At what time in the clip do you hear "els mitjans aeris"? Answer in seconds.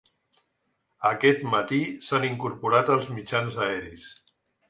2.97-4.09